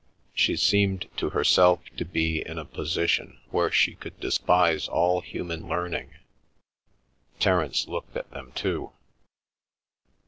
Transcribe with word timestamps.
She 0.33 0.55
seemed 0.55 1.07
to 1.17 1.29
herself 1.29 1.81
to 1.97 2.05
be 2.05 2.41
in 2.43 2.57
a 2.57 2.65
position 2.65 3.37
where 3.51 3.69
she 3.71 3.93
could 3.93 4.19
despise 4.19 4.87
all 4.87 5.21
human 5.21 5.67
learning. 5.69 6.15
Terence 7.39 7.87
looked 7.87 8.17
at 8.17 8.31
them 8.31 8.51
too. 8.55 8.93